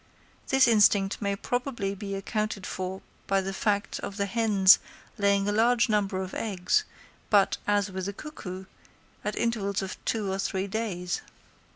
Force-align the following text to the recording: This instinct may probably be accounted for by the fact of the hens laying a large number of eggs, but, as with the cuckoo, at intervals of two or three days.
This 0.47 0.67
instinct 0.67 1.21
may 1.21 1.35
probably 1.35 1.93
be 1.93 2.15
accounted 2.15 2.65
for 2.65 3.03
by 3.27 3.39
the 3.39 3.53
fact 3.53 3.99
of 3.99 4.17
the 4.17 4.25
hens 4.25 4.79
laying 5.19 5.47
a 5.47 5.51
large 5.51 5.89
number 5.89 6.23
of 6.23 6.33
eggs, 6.33 6.85
but, 7.29 7.57
as 7.67 7.91
with 7.91 8.07
the 8.07 8.13
cuckoo, 8.13 8.65
at 9.23 9.35
intervals 9.35 9.83
of 9.83 10.03
two 10.03 10.31
or 10.31 10.39
three 10.39 10.65
days. 10.65 11.21